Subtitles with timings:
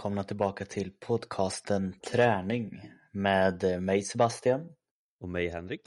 [0.00, 2.80] välkomna tillbaka till podcasten Träning
[3.12, 4.68] med mig Sebastian.
[5.20, 5.80] Och mig Henrik.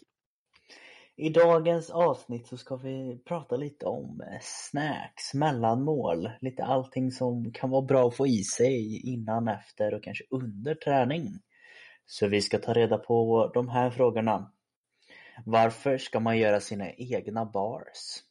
[1.16, 7.70] I dagens avsnitt så ska vi prata lite om snacks, mellanmål, lite allting som kan
[7.70, 11.40] vara bra att få i sig innan, efter och kanske under träning.
[12.06, 14.52] Så vi ska ta reda på de här frågorna.
[15.46, 18.24] Varför ska man göra sina egna bars?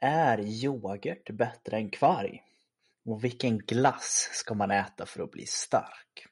[0.00, 2.42] Är yoghurt bättre än kvarg?
[3.06, 6.26] Och vilken glass ska man äta för att bli stark?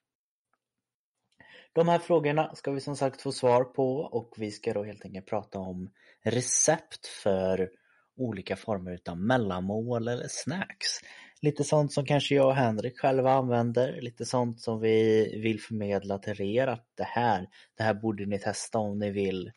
[1.72, 5.04] De här frågorna ska vi som sagt få svar på och vi ska då helt
[5.04, 5.90] enkelt prata om
[6.24, 7.70] recept för
[8.16, 10.88] olika former utav mellanmål eller snacks.
[11.42, 16.18] Lite sånt som kanske jag och Henrik själva använder, lite sånt som vi vill förmedla
[16.18, 19.52] till er att det här, det här borde ni testa om ni vill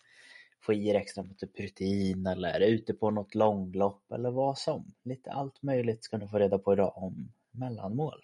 [0.68, 4.94] få i er extra mycket protein eller är ute på något långlopp eller vad som.
[5.04, 8.22] Lite allt möjligt ska ni få reda på idag om mellanmål.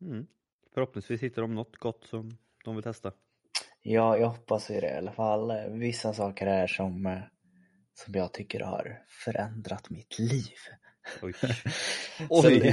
[0.00, 0.26] Mm.
[0.74, 3.12] Förhoppningsvis hittar de något gott som de vill testa.
[3.82, 5.70] Ja, jag hoppas ju det i alla fall.
[5.70, 7.18] Vissa saker här som, eh,
[7.94, 10.56] som jag tycker har förändrat mitt liv.
[11.22, 11.32] Oj.
[12.28, 12.72] så,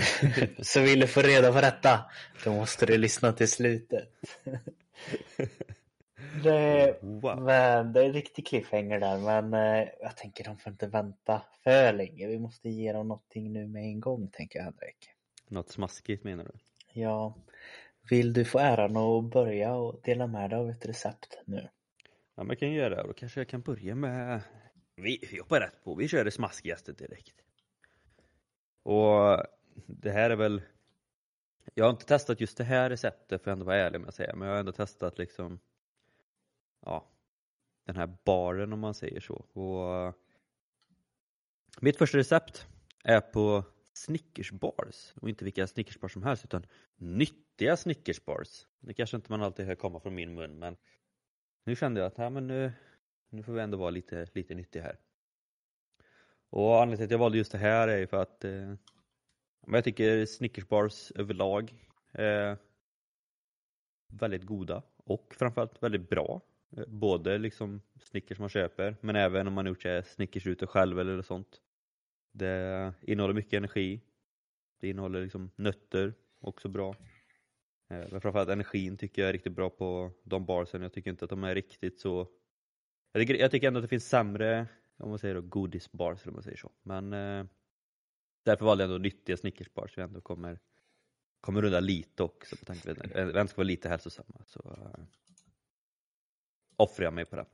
[0.64, 2.06] så vill du få reda på detta,
[2.44, 4.10] då måste du lyssna till slutet.
[6.44, 7.42] Det, Wow.
[7.42, 11.42] men, det är en riktig cliffhanger där men eh, jag tänker de får inte vänta
[11.64, 12.28] för länge.
[12.28, 15.10] Vi måste ge dem någonting nu med en gång tänker jag Henrik.
[15.48, 16.52] Något smaskigt menar du?
[17.02, 17.36] Ja,
[18.10, 21.70] vill du få äran att börja och dela med dig av ett recept nu?
[22.36, 23.08] Ja men jag kan göra det.
[23.08, 24.42] Då kanske jag kan börja med
[24.96, 25.96] Vi, vi hoppar rätt på.
[25.96, 27.36] Vi kör det smaskigaste direkt.
[28.84, 29.46] Och
[29.88, 30.62] det här är väl
[31.74, 34.16] Jag har inte testat just det här receptet för att ändå vara ärlig med att
[34.16, 34.36] säga.
[34.36, 35.60] Men jag har ändå testat liksom
[36.86, 37.12] Ja
[37.86, 39.36] Den här baren om man säger så.
[39.36, 40.16] Och
[41.82, 42.68] Mitt första recept
[43.04, 43.64] är på
[43.94, 48.68] Snickersbars och inte vilka Snickersbars som helst utan nyttiga Snickersbars.
[48.80, 50.78] Det kanske inte man alltid hör komma från min mun men
[51.64, 52.72] nu kände jag att här, men nu,
[53.30, 54.98] nu får vi ändå vara lite, lite nyttiga här.
[56.50, 58.76] Och anledningen till att jag valde just det här är ju för att eh,
[59.68, 61.74] jag tycker Snickersbars överlag
[62.12, 62.58] är
[64.08, 66.42] väldigt goda och framförallt väldigt bra.
[66.78, 71.00] Eh, både liksom Snickers man köper men även om man gjort sig Snickers ute själv
[71.00, 71.62] eller sånt.
[72.32, 74.02] Det innehåller mycket energi.
[74.80, 76.96] Det innehåller liksom nötter, också bra.
[77.90, 80.82] Eh, men framförallt energin tycker jag är riktigt bra på de barsen.
[80.82, 82.28] Jag tycker inte att de är riktigt så...
[83.12, 86.32] Jag tycker, jag tycker ändå att det finns sämre, om man säger då, godisbars eller
[86.32, 86.72] om man säger så.
[86.84, 87.46] Men eh,
[88.44, 90.60] därför valde jag ändå nyttiga Snickersbars så ändå kommer,
[91.42, 94.44] kommer undan lite också på tanke på att den ska vara lite hälsosamma.
[94.46, 95.06] Så eh,
[96.78, 97.46] offrar jag mig på det.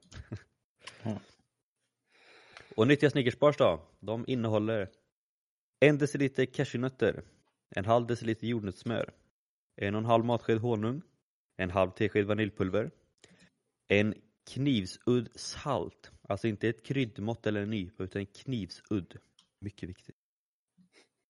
[2.75, 4.89] Och nyttiga Snickersbars då, de innehåller
[5.79, 7.23] en deciliter cashewnötter,
[7.75, 9.13] en halv deciliter jordnötssmör,
[9.75, 11.01] en och en halv matsked honung,
[11.57, 12.91] en halv tesked vaniljpulver,
[13.87, 14.13] en
[14.53, 19.17] knivsudd salt, alltså inte ett kryddmått eller en nypa utan en knivsudd,
[19.59, 20.15] mycket viktigt.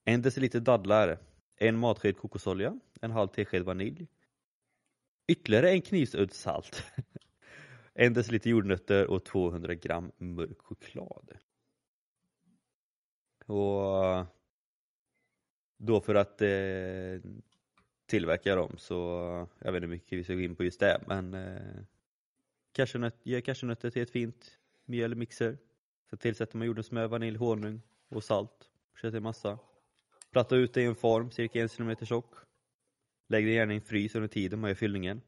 [0.06, 1.20] En deciliter dadlar,
[1.56, 4.08] en matsked kokosolja, en halv tesked vanilj,
[5.28, 6.84] ytterligare en knivsudd salt,
[8.06, 11.32] en deciliter jordnötter och 200 gram mörk choklad.
[13.46, 14.26] Och
[15.78, 17.32] då för att eh,
[18.06, 18.96] tillverka dem så,
[19.60, 21.84] jag vet inte hur mycket vi ska gå in på just det, men eh,
[22.72, 25.58] cashewnöt, gör cashewnötter till ett fint mjölmixer.
[26.10, 28.70] Så tillsätter man jordnötssmör, vanilj, honung och salt.
[29.02, 29.60] Kör till massa.
[30.32, 32.36] Platta ut det i en form, cirka en centimeter tjock.
[33.28, 35.22] Lägg det gärna i en frys under tiden man gör fyllningen.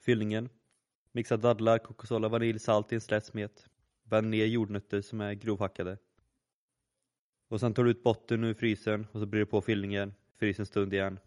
[0.00, 0.48] Fyllningen.
[1.16, 3.68] Mixa dadlar, kokosolja, vanilj, salt i en slät smet.
[4.04, 5.98] Vänd ner jordnötter som är grovhackade.
[7.48, 10.14] Och sen tar du ut botten ur frysen och så brer du på fyllningen.
[10.38, 11.18] Frys en stund igen.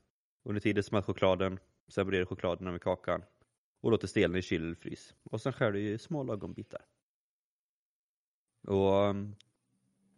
[0.44, 1.60] Under tiden smält chokladen.
[1.88, 3.24] Sen brer du chokladen över kakan.
[3.82, 5.16] Och låter stelna i kyl eller frys.
[5.24, 6.82] Och sen skär du i små lagom bitar.
[8.68, 9.36] Och um,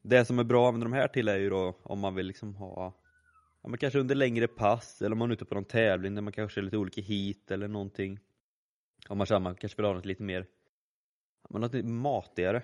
[0.02, 2.28] det som är bra att använda de här till är ju då om man vill
[2.28, 2.94] liksom ha
[3.62, 6.22] Ja men kanske under längre pass eller om man är ute på någon tävling där
[6.22, 8.20] man kanske är lite olika hit eller någonting.
[9.10, 10.46] Om man känner att man kanske vill ha något lite mer
[11.60, 12.64] något lite matigare.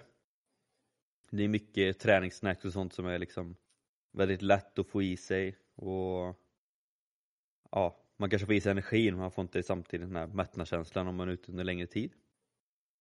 [1.29, 3.55] Det är mycket träningssnacks och sånt som är liksom
[4.11, 6.35] väldigt lätt att få i sig och
[7.71, 11.07] ja, man kanske får i sig energin men man får inte samtidigt den här mättnadskänslan
[11.07, 12.13] om man är ute under längre tid.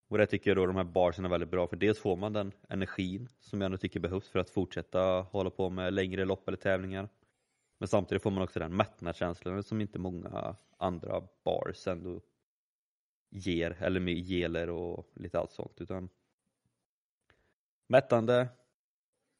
[0.09, 2.33] Och det tycker jag då de här barsen är väldigt bra för dels får man
[2.33, 6.49] den energin som jag ändå tycker behövs för att fortsätta hålla på med längre lopp
[6.49, 7.09] eller tävlingar.
[7.79, 12.21] Men samtidigt får man också den mättnadskänslan som inte många andra bars ändå
[13.31, 16.08] ger, eller med geler och lite allt sånt utan
[17.87, 18.49] mättande,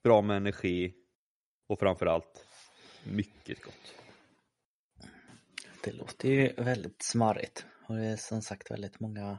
[0.03, 0.95] bra med energi
[1.67, 2.47] och framförallt
[3.05, 3.95] mycket gott.
[5.85, 9.39] Det låter ju väldigt smarrigt och det är som sagt väldigt många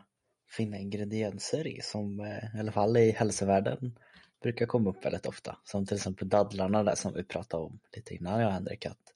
[0.49, 3.99] fina ingredienser i som eh, i alla fall i hälsovärlden
[4.41, 5.57] brukar komma upp väldigt ofta.
[5.63, 9.13] Som till exempel dadlarna där som vi pratade om lite innan jag och Henrik att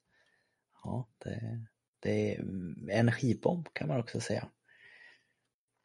[0.83, 1.65] ja, det,
[1.99, 2.39] det är
[2.89, 4.47] energibomb kan man också säga.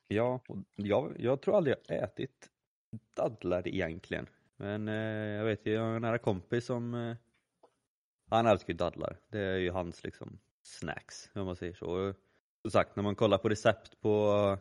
[0.08, 0.41] Ja,
[0.75, 2.50] jag, jag tror aldrig jag ätit
[3.14, 4.26] dadlar egentligen.
[4.56, 4.94] Men eh,
[5.37, 7.17] jag vet ju, jag har en nära kompis som eh,
[8.29, 9.19] han älskar ju dadlar.
[9.29, 12.14] Det är ju hans liksom snacks, om man säger så.
[12.62, 14.58] Som sagt, när man kollar på recept på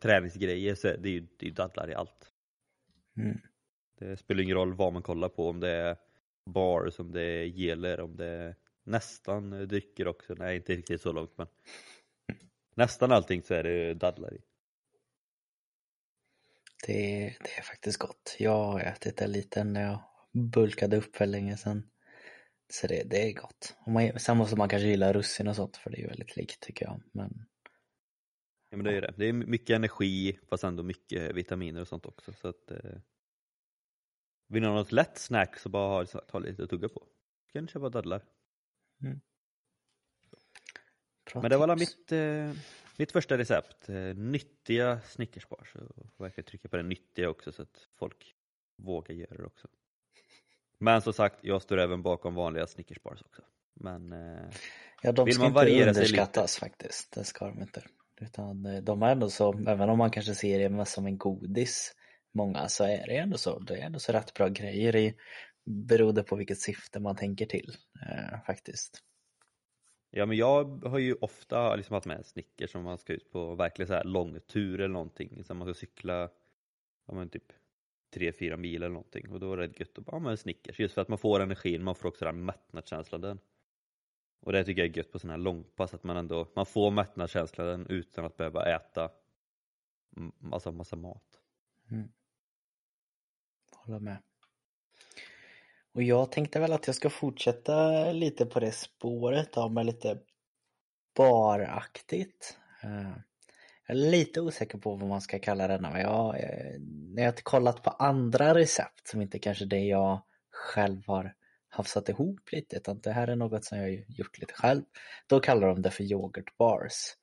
[0.00, 2.32] träningsgrejer så är det ju, det är ju dadlar i allt.
[3.16, 3.38] Mm.
[3.98, 5.96] Det spelar ingen roll vad man kollar på, om det är
[6.46, 8.54] bars, om det är geler, om det är
[8.84, 10.34] nästan drycker också.
[10.34, 11.46] Nej, inte riktigt så långt men
[12.74, 14.40] nästan allting så är det dadlar i.
[16.86, 18.36] Det, det är faktiskt gott.
[18.38, 20.00] Jag har ätit det lite när jag
[20.32, 21.90] bulkade upp för länge sedan.
[22.72, 23.76] Så det, det är gott.
[23.78, 26.36] Och man, sen måste man kanske gilla russin och sånt för det är ju väldigt
[26.36, 27.02] likt tycker jag.
[27.12, 27.46] Men
[28.70, 29.14] Ja men det är det.
[29.16, 32.32] Det är mycket energi fast ändå mycket vitaminer och sånt också.
[32.32, 33.00] Så att, eh,
[34.48, 37.06] vill ni ha något lätt snack så bara ha, ta lite att tugga på.
[37.52, 38.22] Kan köpa dadlar.
[41.32, 42.52] bra Men det var mitt, eh,
[42.98, 43.88] mitt första recept.
[43.88, 45.72] Eh, nyttiga Snickersbars.
[45.72, 48.34] Så jag får verkligen trycka på det nyttiga också så att folk
[48.76, 49.68] vågar göra det också.
[50.80, 53.42] Men som sagt, jag står även bakom vanliga Snickersbars också.
[53.74, 54.50] Men eh,
[55.02, 57.12] Ja, de Vill ska man inte variera sig underskattas faktiskt.
[57.12, 57.82] Det ska de inte.
[58.20, 61.18] Utan eh, de är ändå så, även om man kanske ser det mest som en
[61.18, 61.92] godis,
[62.34, 63.58] många, så är det ändå så.
[63.58, 65.14] Det är ändå så rätt bra grejer i,
[65.66, 69.02] beroende på vilket syfte man tänker till eh, faktiskt.
[70.10, 73.54] Ja men jag har ju ofta liksom haft med Snickers om man ska ut på
[73.54, 75.44] verkligen så här långtur eller någonting.
[75.44, 76.30] Så man ska cykla
[77.06, 77.52] ja, men typ
[78.14, 80.80] 3-4 mil eller någonting och då är det gött att bara, ja men Snickers.
[80.80, 83.38] Just för att man får energin, man får också den mättnadskänslan.
[84.40, 86.90] Och det tycker jag är gött på sådana här långpass att man ändå, man får
[86.90, 89.10] mättnadskänslan utan att behöva äta
[90.52, 91.40] alltså massa mat.
[91.90, 92.08] Mm.
[93.72, 94.16] Håller med.
[95.98, 100.18] Och jag tänkte väl att jag ska fortsätta lite på det spåret av med lite
[101.16, 102.58] baraktigt.
[102.82, 103.12] Eh,
[103.86, 106.34] jag är lite osäker på vad man ska kalla denna men jag,
[107.14, 111.34] när jag har kollat på andra recept som inte kanske det jag själv har
[111.68, 114.82] hafsat ihop lite utan det här är något som jag har gjort lite själv.
[115.26, 117.16] Då kallar de det för yoghurt bars.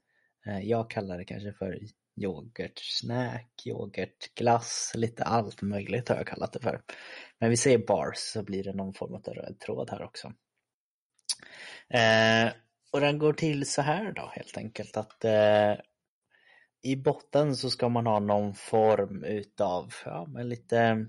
[0.46, 1.80] Eh, jag kallar det kanske för
[2.16, 6.82] yoghurtsnack, yoghurtglass, lite allt möjligt har jag kallat det för.
[7.40, 10.34] Men vi säger bars så blir det någon form av röd tråd här också.
[11.90, 12.54] Eh,
[12.92, 15.74] och den går till så här då helt enkelt att eh,
[16.82, 21.08] i botten så ska man ha någon form utav, ja men lite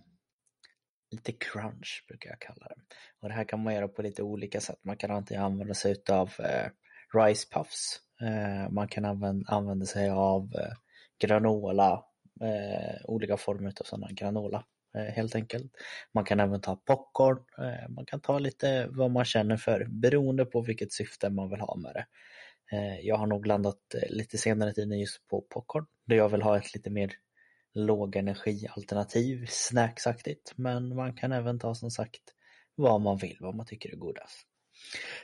[1.11, 2.77] lite crunch brukar jag kalla det.
[3.21, 4.79] Och det här kan man göra på lite olika sätt.
[4.85, 6.71] Man kan antingen använda sig utav eh,
[7.15, 8.01] rice puffs.
[8.21, 10.73] Eh, man kan använda, använda sig av eh,
[11.19, 12.05] granola,
[12.41, 14.65] eh, olika former av sådana granola
[14.97, 15.73] eh, helt enkelt.
[16.15, 20.45] Man kan även ta popcorn, eh, man kan ta lite vad man känner för beroende
[20.45, 22.07] på vilket syfte man vill ha med det.
[22.73, 26.29] Eh, jag har nog landat eh, lite senare i tiden just på popcorn, där jag
[26.29, 27.13] vill ha ett lite mer
[27.75, 30.53] lågenergialternativ snacksaktigt.
[30.57, 32.23] Men man kan även ta som sagt
[32.75, 34.47] vad man vill, vad man tycker är godast.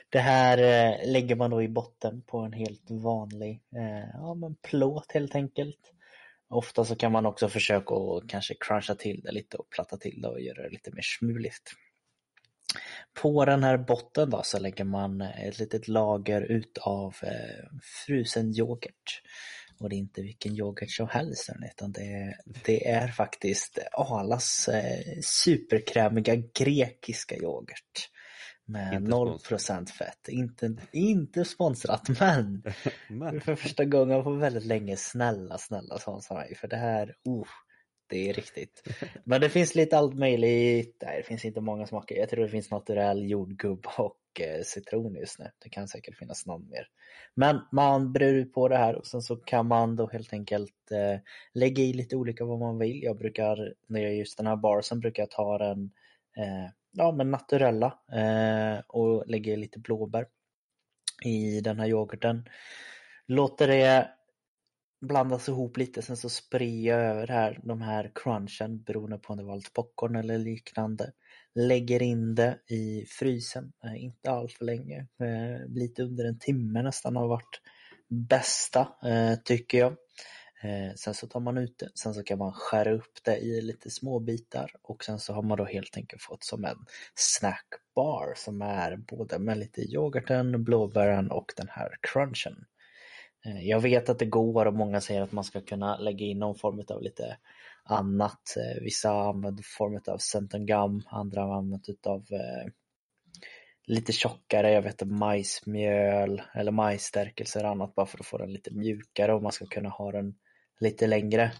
[0.09, 4.55] Det här eh, lägger man då i botten på en helt vanlig eh, ja, men
[4.55, 5.93] plåt helt enkelt.
[6.49, 10.21] Ofta så kan man också försöka att kanske cruncha till det lite och platta till
[10.21, 11.71] det och göra det lite mer smuligt.
[13.21, 19.21] På den här botten då så lägger man ett litet lager utav eh, frusen yoghurt.
[19.79, 25.19] Och det är inte vilken yoghurt som helst utan det, det är faktiskt Arlas eh,
[25.21, 28.09] superkrämiga grekiska yoghurt.
[28.65, 30.27] Med Inte 0% fett.
[30.27, 32.63] Inte, inte sponsrat men
[33.09, 37.45] Men, för första gången på väldigt länge, snälla, snälla sponsra mig för det här, uh,
[38.07, 38.83] det är riktigt.
[39.23, 42.15] Men det finns lite allt möjligt, nej det finns inte många smaker.
[42.15, 45.45] Jag tror det finns naturell jordgubb och eh, citron just nu.
[45.59, 46.87] Det kan säkert finnas någon mer.
[47.35, 50.91] Men man brer ut på det här och sen så kan man då helt enkelt
[50.91, 51.19] eh,
[51.53, 53.03] lägga i lite olika vad man vill.
[53.03, 55.91] Jag brukar, när jag gör just den här barsen, brukar jag ta den
[56.37, 60.25] eh, ja, men naturella eh, och lägger lite blåbär
[61.25, 62.45] i den här yoghurten.
[63.27, 64.09] Låter det
[65.01, 69.37] blandas ihop lite, sen så sprider jag över här, de här crunchen beroende på om
[69.37, 71.11] det var lite popcorn eller liknande.
[71.55, 76.81] Lägger in det i frysen, eh, inte allt för länge, eh, lite under en timme
[76.81, 77.61] nästan har varit
[78.09, 79.95] bästa eh, tycker jag.
[80.63, 83.61] Eh, sen så tar man ut det, sen så kan man skära upp det i
[83.61, 88.33] lite små bitar och sen så har man då helt enkelt fått som en snackbar
[88.35, 92.65] som är både med lite yoghurten, blåbären och den här crunchen.
[93.45, 96.39] Eh, jag vet att det går och många säger att man ska kunna lägga in
[96.39, 97.37] någon form av lite
[97.83, 98.57] annat.
[98.57, 102.25] Eh, vissa använder form av centongam, andra har använt utav
[103.85, 108.73] lite tjockare, jag vet majsmjöl eller majsstärkelse eller annat bara för att få den lite
[108.73, 110.35] mjukare och man ska kunna ha den
[110.83, 111.51] lite längre.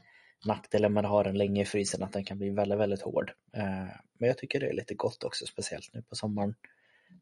[0.45, 3.31] Nackdelen med att ha den länge i frysen att den kan bli väldigt, väldigt hård.
[3.53, 3.87] Eh,
[4.19, 6.55] men jag tycker det är lite gott också, speciellt nu på sommaren.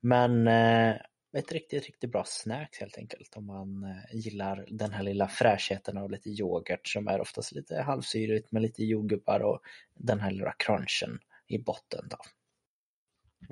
[0.02, 0.96] Men eh,
[1.38, 5.98] ett riktigt, riktigt bra snack helt enkelt om man eh, gillar den här lilla fräschheten
[5.98, 9.62] av lite yoghurt som är oftast lite halvsyrigt med lite jordgubbar och
[9.94, 12.18] den här lilla crunchen i botten då.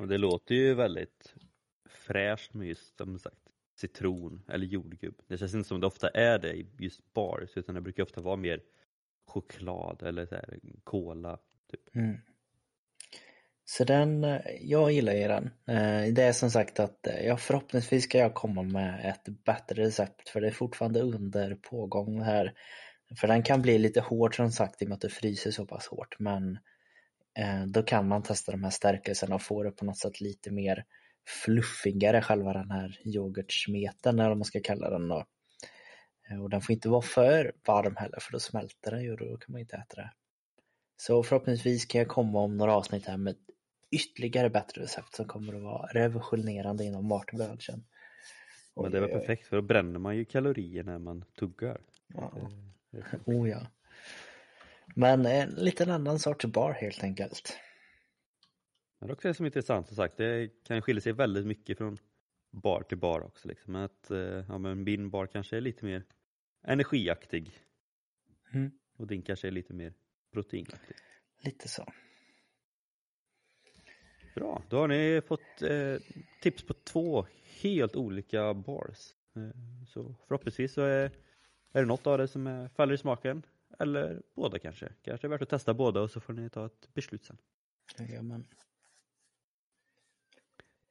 [0.02, 1.34] Och det låter ju väldigt
[1.90, 3.49] fräscht med just som sagt
[3.80, 5.22] citron eller jordgubb.
[5.28, 8.22] Det känns inte som det ofta är det i just bars utan det brukar ofta
[8.22, 8.62] vara mer
[9.26, 11.40] choklad eller så här, cola.
[11.72, 11.96] Typ.
[11.96, 12.18] Mm.
[13.66, 15.46] Så den, eh, jag gillar ju den.
[15.68, 19.84] Eh, det är som sagt att eh, ja, förhoppningsvis ska jag komma med ett bättre
[19.84, 22.54] recept för det är fortfarande under pågång här.
[23.20, 25.66] För den kan bli lite hård som sagt i och med att det fryser så
[25.66, 26.60] pass hårt men
[27.68, 30.86] då kan man testa de här stärkelserna och få det på något sätt lite mer
[31.28, 35.26] fluffigare själva den här yoghurtsmeten eller vad man ska kalla den då.
[36.42, 39.38] Och den får inte vara för varm heller för då smälter den ju och då
[39.38, 40.12] kan man inte äta det.
[40.98, 43.36] Så förhoppningsvis kan jag komma om några avsnitt här med
[43.92, 47.84] ytterligare bättre recept som kommer att vara revolutionerande inom matbranschen.
[48.76, 51.82] Men det väl perfekt för då bränner man ju kalorier när man tuggar.
[52.08, 52.34] Ja.
[53.26, 53.68] Oh ja.
[54.96, 57.58] Men en liten annan sorts bar helt enkelt.
[59.00, 61.46] Men det är också det som är intressant som sagt, det kan skilja sig väldigt
[61.46, 61.98] mycket från
[62.52, 63.48] bar till bar också.
[63.48, 63.76] Liksom.
[63.76, 66.04] Att, eh, ja, men min bar kanske är lite mer
[66.64, 67.52] energiaktig.
[68.54, 68.72] Mm.
[68.98, 69.94] Och din kanske är lite mer
[70.34, 70.96] proteinaktig.
[71.44, 71.86] Lite så.
[74.36, 75.96] Bra, då har ni fått eh,
[76.42, 77.26] tips på två
[77.62, 79.14] helt olika bars.
[79.36, 81.12] Eh, så förhoppningsvis så är,
[81.72, 83.46] är det något av det som är, faller i smaken.
[83.80, 84.94] Eller båda kanske.
[85.02, 87.38] Kanske är värt att testa båda och så får ni ta ett beslut sen.
[88.00, 88.46] Jajamän.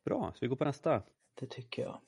[0.09, 1.03] Bra, så vi går på nästa?
[1.35, 2.01] Det tycker jag.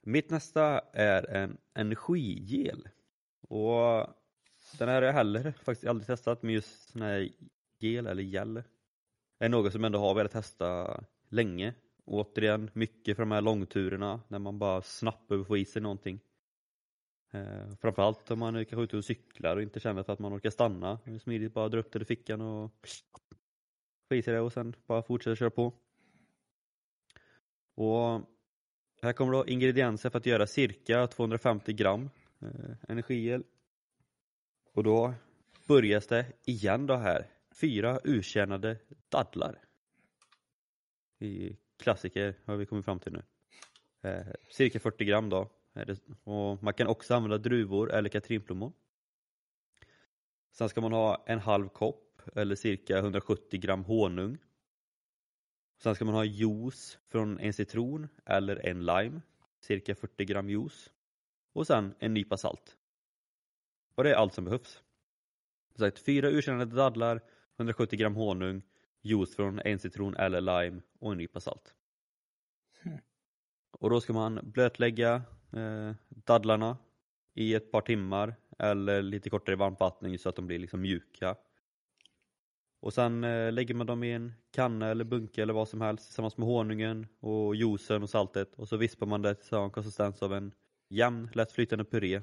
[0.00, 2.88] Mitt nästa är en energigel.
[3.48, 4.06] Och
[4.78, 7.28] den här har jag heller faktiskt aldrig testat med just sån här
[7.78, 8.62] gel eller gel
[9.38, 11.74] är något som ändå har velat testa länge.
[12.04, 15.82] Och återigen, mycket för de här långturerna när man bara snabbt behöver få i sig
[15.82, 16.20] någonting.
[17.30, 20.34] Eh, framförallt om man är kanske ute och cyklar och inte känner för att man
[20.36, 20.98] orkar stanna.
[21.22, 22.70] Smidigt bara dra upp det i fickan och
[24.08, 25.72] få i sig det och sen bara fortsätta köra på.
[27.74, 28.20] Och
[29.02, 33.44] här kommer då ingredienser för att göra cirka 250 gram eh, energiel.
[34.72, 35.14] Och då
[35.68, 37.26] börjas det igen då här
[37.60, 38.78] fyra urkärnade
[39.08, 39.58] dadlar.
[41.18, 43.22] I klassiker har vi kommit fram till nu.
[44.08, 45.50] Eh, cirka 40 gram då.
[46.24, 48.72] Och man kan också använda druvor eller katrinplommon.
[50.52, 54.38] Sen ska man ha en halv kopp eller cirka 170 gram honung.
[55.84, 59.20] Sen ska man ha juice från en citron eller en lime,
[59.60, 60.90] cirka 40 gram juice.
[61.52, 62.76] Och sen en nypa salt.
[63.94, 64.82] Och det är allt som behövs.
[65.74, 67.20] Som sagt, fyra urkärnade dadlar,
[67.56, 68.62] 170 gram honung,
[69.02, 71.74] juice från en citron eller lime och en nypa salt.
[72.82, 72.98] Mm.
[73.70, 75.22] Och då ska man blötlägga
[75.52, 76.78] eh, dadlarna
[77.34, 81.36] i ett par timmar eller lite kortare varmvattning så att de blir liksom mjuka.
[82.84, 86.04] Och sen eh, lägger man dem i en kanna eller bunke eller vad som helst
[86.04, 89.64] tillsammans med honungen och juicen och saltet och så vispar man det tills det har
[89.64, 90.54] en konsistens av en
[90.88, 92.22] jämn, lätt flytande puré.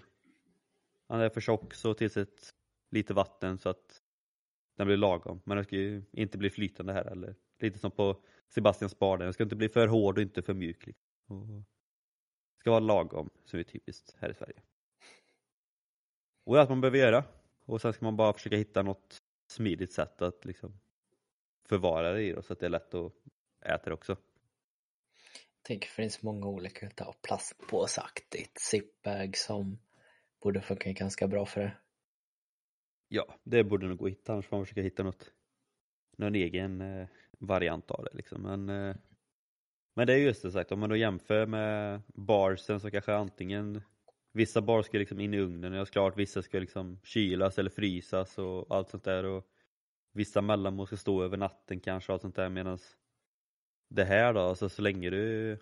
[1.07, 2.53] Om det är för tjock så tillsätt
[2.91, 4.01] lite vatten så att
[4.77, 5.41] den blir lagom.
[5.43, 9.33] Men den ska ju inte bli flytande här eller lite som på Sebastians bar den
[9.33, 10.87] ska inte bli för hård och inte för mjuk.
[10.87, 11.05] Liksom.
[11.25, 11.63] Och
[12.59, 14.61] ska vara lagom som är typiskt här i Sverige.
[16.45, 17.23] Och det är allt man behöver göra.
[17.65, 20.79] Och sen ska man bara försöka hitta något smidigt sätt att liksom
[21.69, 23.13] förvara det i då, så att det är lätt att
[23.65, 24.11] äta det också.
[25.55, 29.79] Jag tänker det finns många olika utav plastpåsaktigt zipbag som
[30.43, 31.77] borde funka ganska bra för det.
[33.07, 35.33] Ja, det borde nog gå att hitta, annars får man försöka hitta något,
[36.17, 37.07] någon egen eh,
[37.39, 38.41] variant av det liksom.
[38.41, 38.95] Men, eh,
[39.95, 43.81] men det är just det sagt, om man då jämför med barsen så kanske antingen
[44.31, 48.37] Vissa bar ska liksom in i ugnen, ja klart vissa ska liksom kylas eller frysas
[48.37, 49.47] och allt sånt där och
[50.13, 52.77] Vissa mellanmål ska stå över natten kanske och allt sånt där medan
[53.89, 55.57] Det här då, alltså så länge du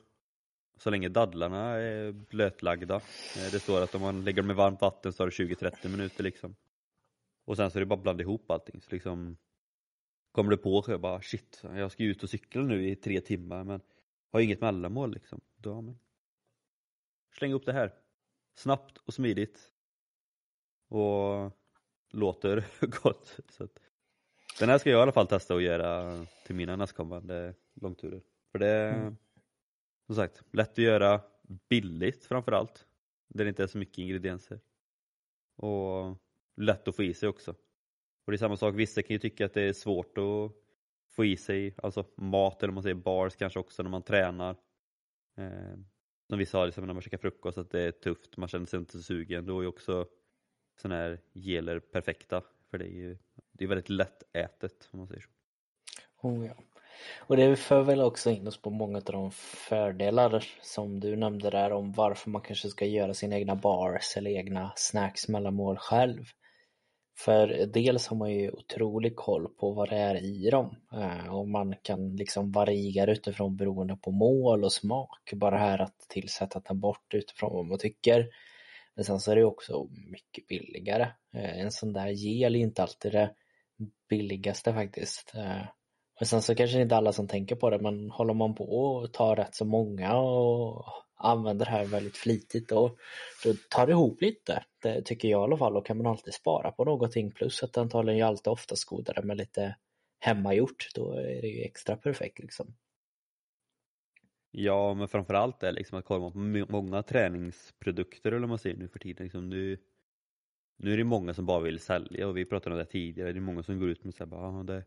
[0.77, 2.95] så länge dadlarna är blötlagda.
[2.95, 5.87] Eh, det står att om man lägger dem i varmt vatten så tar det 20-30
[5.89, 6.55] minuter liksom.
[7.45, 8.81] Och sen så är det bara att blanda ihop allting.
[8.81, 9.37] Så liksom
[10.31, 12.95] kommer du på så jag bara shit, jag ska ju ut och cykla nu i
[12.95, 13.81] tre timmar men
[14.31, 15.41] har inget mellanmål liksom.
[15.55, 15.99] Då, men.
[17.31, 17.93] Släng upp det här.
[18.53, 19.71] Snabbt och smidigt.
[20.87, 21.51] Och
[22.11, 22.65] låter
[23.03, 23.39] gott.
[23.49, 23.79] Så att,
[24.59, 28.21] den här ska jag i alla fall testa att göra till mina nästkommande långturer.
[28.51, 29.17] För det är mm.
[30.05, 31.21] som sagt lätt att göra,
[31.69, 32.85] billigt framförallt.
[33.27, 34.59] Där det inte är så mycket ingredienser.
[35.55, 36.17] Och
[36.57, 37.51] lätt att få i sig också.
[38.25, 40.51] Och det är samma sak, vissa kan ju tycka att det är svårt att
[41.09, 44.55] få i sig alltså mat eller om man säger bars kanske också när man tränar.
[46.29, 48.79] Som vi sa, liksom när man käkar frukost att det är tufft, man känner sig
[48.79, 49.45] inte så sugen.
[49.45, 50.07] Då är ju också
[50.81, 52.43] sådana här geler perfekta.
[52.71, 53.17] För det är ju
[53.51, 55.29] det är väldigt lättätet om man säger så.
[56.27, 56.53] Oh, ja.
[57.17, 61.49] Och det för väl också in oss på många av de fördelar som du nämnde
[61.49, 66.25] där om varför man kanske ska göra sina egna bars eller egna snacks mellanmål själv.
[67.25, 71.47] För dels har man ju otrolig koll på vad det är i dem eh, och
[71.47, 75.33] man kan liksom variera utifrån beroende på mål och smak.
[75.33, 78.29] Bara här att tillsätta ta bort utifrån vad man tycker.
[78.95, 81.07] Men sen så är det också mycket billigare.
[81.33, 83.33] Eh, en sån där gel är inte alltid det
[84.09, 85.31] billigaste faktiskt.
[85.35, 85.65] Eh.
[86.19, 89.13] Men sen så kanske inte alla som tänker på det men håller man på och
[89.13, 90.85] tar rätt så många och
[91.19, 92.97] använder det här väldigt flitigt och
[93.43, 94.63] då tar det ihop lite.
[94.81, 95.73] Det tycker jag i alla fall.
[95.73, 99.21] Då kan man alltid spara på någonting plus att antagligen är ju alltid oftast godare
[99.21, 99.75] med lite
[100.19, 100.87] hemmagjort.
[100.95, 102.75] Då är det ju extra perfekt liksom.
[104.51, 106.37] Ja, men framförallt är liksom att kolla på
[106.71, 109.23] många träningsprodukter eller vad man säger nu för tiden.
[109.23, 109.77] Liksom nu,
[110.77, 113.31] nu är det många som bara vill sälja och vi pratade om det tidigare.
[113.33, 114.83] Det är många som går ut med att här, det,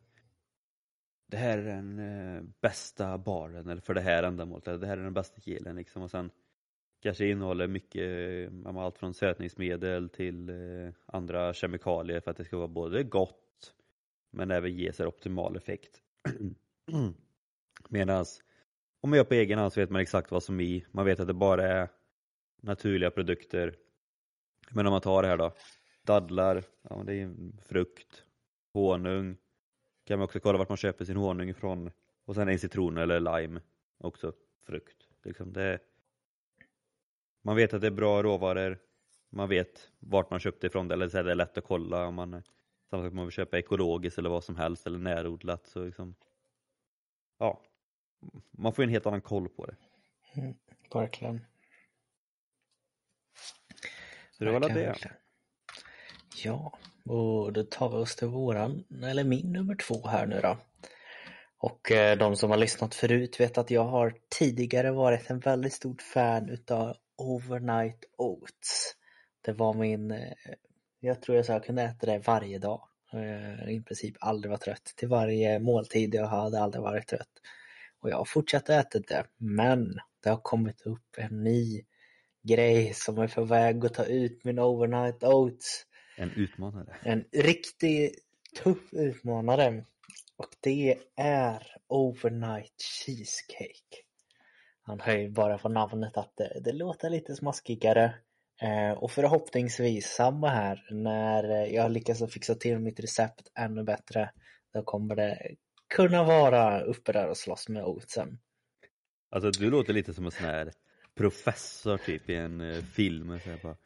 [1.27, 4.97] det här är den eh, bästa baren eller för det här ändamålet eller det här
[4.97, 6.31] är den bästa gelen liksom och sen
[7.03, 12.57] kanske innehåller mycket, eh, allt från sötningsmedel till eh, andra kemikalier för att det ska
[12.57, 13.75] vara både gott
[14.31, 16.03] men även ge sig optimal effekt.
[17.89, 18.25] Medan
[19.01, 21.05] om man gör på egen hand så vet man exakt vad som är i, man
[21.05, 21.89] vet att det bara är
[22.63, 23.75] naturliga produkter.
[24.71, 25.53] Men om man tar det här då,
[26.03, 28.25] dadlar, ja, det är frukt,
[28.73, 29.37] honung,
[30.05, 31.91] kan man också kolla vart man köper sin honung ifrån.
[32.25, 33.61] Och sen en citron eller lime,
[33.99, 34.33] också
[34.67, 35.09] frukt.
[35.23, 35.79] Liksom det
[37.43, 38.79] man vet att det är bra råvaror,
[39.31, 42.15] man vet vart man köpte ifrån det, eller så är det lätt att kolla om
[42.15, 42.43] man
[42.91, 46.15] samma sak man vill köpa ekologiskt eller vad som helst eller närodlat så liksom
[47.39, 47.63] ja,
[48.51, 49.77] man får en helt annan koll på det.
[50.35, 50.55] Mm,
[50.93, 51.45] verkligen.
[54.31, 54.75] Så det var det.
[54.75, 55.17] Verkligen.
[56.45, 60.59] Ja, och då tar vi oss till våran, eller min nummer två här nu då.
[61.59, 65.73] Och eh, de som har lyssnat förut vet att jag har tidigare varit en väldigt
[65.73, 68.97] stort fan utav Overnight Oats.
[69.45, 70.33] Det var min, eh,
[71.01, 72.89] jag tror jag sa jag kunde äta det varje dag.
[73.13, 74.93] Eh, I princip aldrig var trött.
[74.97, 77.41] Till varje måltid jag hade aldrig varit trött.
[78.01, 81.83] Och jag har fortsatt äta det, men det har kommit upp en ny
[82.43, 85.87] grej som är på väg att ta ut min Overnight Oats.
[86.17, 86.97] En utmanare.
[87.03, 88.15] En riktig
[88.63, 89.85] tuff utmanare.
[90.37, 94.03] Och det är Overnight Cheesecake.
[94.83, 98.15] Han ju bara på namnet att det, det låter lite smaskigare.
[98.63, 104.31] Eh, och förhoppningsvis samma här när jag lyckas fixa till mitt recept ännu bättre.
[104.73, 105.57] Då kommer det
[105.95, 108.39] kunna vara uppe där och slåss med oatsen.
[109.31, 110.73] Alltså du låter lite som en sån här
[111.15, 113.41] professor typ i en eh, film.
[113.45, 113.77] Så bara,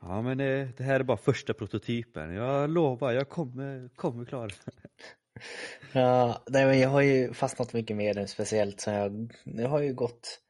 [0.00, 2.34] Ja men det, det, här är bara första prototypen.
[2.34, 4.50] Jag lovar, jag kommer, kommer klara
[5.92, 9.80] Ja, nej, men jag har ju fastnat mycket mer nu speciellt så jag, jag har
[9.80, 10.40] ju gått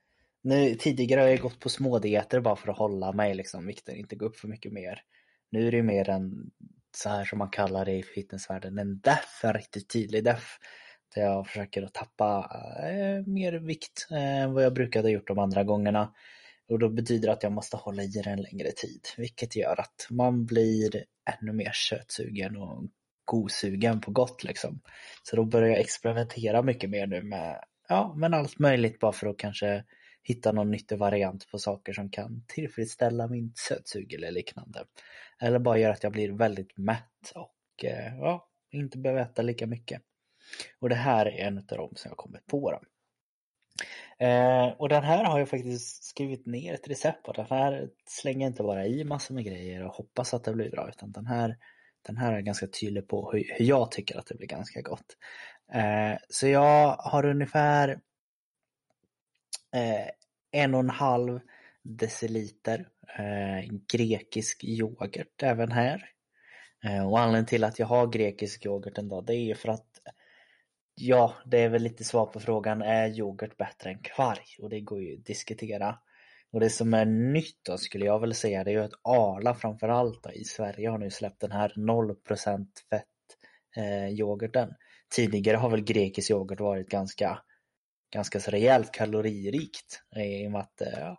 [0.46, 4.16] nu, Tidigare har jag gått på smådieter bara för att hålla mig liksom, vikten inte
[4.16, 5.02] gå upp för mycket mer.
[5.50, 6.50] Nu är det ju mer en
[6.96, 10.58] så här som man kallar det i fitnessvärlden, en deff, en riktigt tydlig deff.
[11.14, 12.50] Där jag försöker att tappa
[12.82, 16.12] eh, mer vikt eh, än vad jag brukade gjort de andra gångerna.
[16.68, 19.80] Och då betyder det att jag måste hålla i det en längre tid, vilket gör
[19.80, 22.84] att man blir ännu mer köttsugen och
[23.24, 24.80] godsugen på gott liksom.
[25.22, 29.26] Så då börjar jag experimentera mycket mer nu med, ja, men allt möjligt bara för
[29.26, 29.84] att kanske
[30.22, 34.84] hitta någon nyttig variant på saker som kan tillfredsställa min sötsug eller liknande.
[35.40, 39.66] Eller bara göra att jag blir väldigt mätt och eh, ja, inte behöver äta lika
[39.66, 40.02] mycket.
[40.78, 42.70] Och det här är en av dem som jag kommit på.
[42.70, 42.80] Då.
[44.18, 47.32] Eh, och den här har jag faktiskt skrivit ner ett recept på.
[47.32, 50.70] Den här slänger jag inte bara i massor med grejer och hoppas att det blir
[50.70, 51.56] bra utan den här,
[52.06, 55.16] den här är ganska tydlig på hur, hur jag tycker att det blir ganska gott.
[55.72, 57.88] Eh, så jag har ungefär
[59.74, 60.08] eh,
[60.50, 61.40] en och en halv
[61.82, 66.10] deciliter eh, grekisk yoghurt även här.
[66.84, 69.85] Eh, och anledningen till att jag har grekisk yoghurt en dag det är för att
[70.98, 74.44] Ja, det är väl lite svar på frågan, är yoghurt bättre än kvarg?
[74.62, 75.98] Och det går ju att diskutera.
[76.52, 79.54] Och det som är nytt då skulle jag väl säga, det är ju att Arla
[79.54, 83.04] framförallt då, i Sverige har nu släppt den här 0% fett
[83.76, 84.74] eh, yoghurten.
[85.16, 87.38] Tidigare har väl grekisk yoghurt varit ganska,
[88.12, 91.14] ganska så rejält kaloririkt eh, i och med att eh,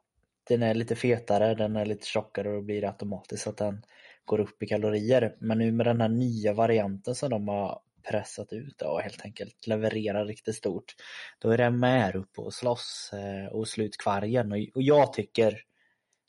[0.48, 3.82] den är lite fetare, den är lite tjockare och då blir det automatiskt att den
[4.26, 5.36] går upp i kalorier.
[5.40, 7.82] Men nu med den här nya varianten som de har
[8.12, 10.96] pressat ut och helt enkelt levererar riktigt stort.
[11.40, 15.62] Då är den med uppe och slåss eh, och slut ut kvargen och jag tycker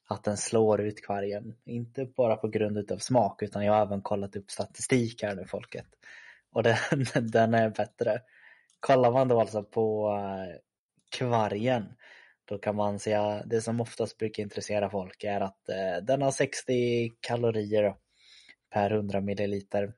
[0.08, 1.54] att den slår ut kvargen.
[1.64, 5.44] Inte bara på grund av smak utan jag har även kollat upp statistik här nu
[5.44, 5.86] folket.
[6.52, 6.76] Och den,
[7.30, 8.22] den är bättre.
[8.80, 10.56] Kollar man då alltså på eh,
[11.18, 11.84] kvargen
[12.48, 16.30] då kan man säga det som oftast brukar intressera folk är att eh, den har
[16.30, 17.94] 60 kalorier
[18.70, 19.92] per 100 milliliter.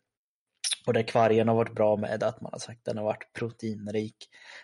[0.91, 3.33] Och det kvargen har varit bra med att man har sagt att den har varit
[3.33, 4.17] proteinrik.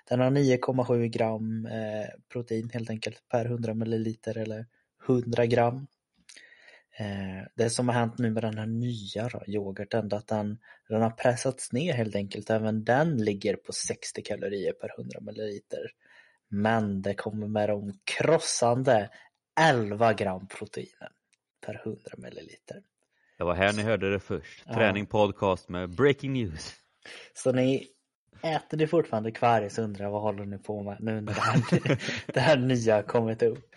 [0.08, 4.66] Den har 9,7 gram eh, protein helt enkelt per 100 milliliter eller
[5.08, 5.86] 100 gram.
[6.98, 10.58] Eh, det som har hänt nu med den här nya då, yoghurten är att den,
[10.88, 12.50] den har pressats ner helt enkelt.
[12.50, 15.90] Även den ligger på 60 kalorier per 100 milliliter.
[16.48, 19.10] Men det kommer med de krossande
[19.60, 21.12] 11 gram proteinen
[21.66, 22.82] per 100 milliliter.
[23.38, 24.64] Det var här ni hörde det först.
[24.74, 26.74] Träning podcast med breaking news.
[27.34, 27.86] Så ni
[28.42, 31.98] äter ni fortfarande kvarg så undrar vad håller ni på med nu när det här,
[32.32, 33.74] det här nya kommit upp.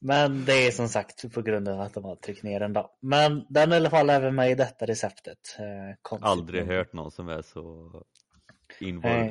[0.00, 2.90] Men det är som sagt på grund av att de har tryckt ner den då.
[3.00, 5.56] Men den är i alla fall även med i detta receptet.
[5.58, 7.90] Eh, Aldrig hört någon som är så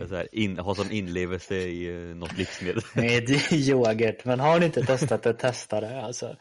[0.07, 2.83] så här, in, har som inlevelse i uh, något livsmedel.
[2.95, 4.25] Är yoghurt.
[4.25, 6.35] Men har ni inte testat det, testa det alltså.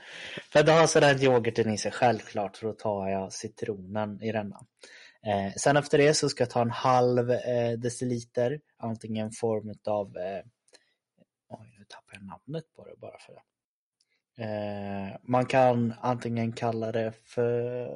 [0.53, 4.57] För det har sådär yoghurten i sig, självklart, för då tar jag citronen i denna.
[5.27, 10.16] Eh, sen efter det så ska jag ta en halv eh, deciliter, antingen form av
[10.16, 10.42] eh,
[11.53, 13.42] Oj, nu tappar jag namnet på det bara för det.
[14.40, 17.88] Eh, man kan antingen kalla det för,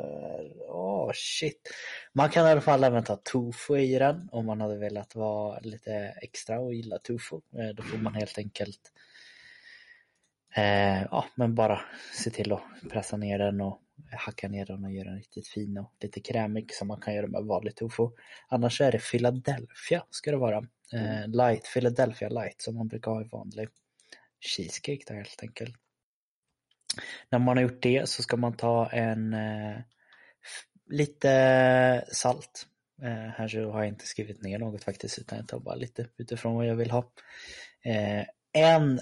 [0.68, 1.70] åh oh, shit.
[2.12, 5.60] Man kan i alla fall även ta tofu i den om man hade velat vara
[5.60, 7.36] lite extra och gilla tofu.
[7.36, 8.92] Eh, då får man helt enkelt
[10.56, 11.80] eh, ja, men bara
[12.14, 13.80] se till att pressa ner den och
[14.12, 17.26] hacka ner den och göra den riktigt fin och lite krämig som man kan göra
[17.26, 18.08] med vanlig tofu.
[18.48, 20.66] Annars är det Philadelphia ska det vara.
[20.92, 23.68] Eh, light, Philadelphia light som man brukar ha i vanlig
[24.40, 25.83] cheesecake då helt enkelt.
[27.30, 29.76] När man har gjort det så ska man ta en eh,
[30.90, 32.66] lite salt.
[33.02, 36.06] Eh, här så har jag inte skrivit ner något faktiskt utan jag tar bara lite
[36.16, 37.12] utifrån vad jag vill ha.
[37.84, 39.00] Eh, en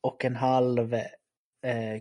[0.00, 2.00] och en halv eh,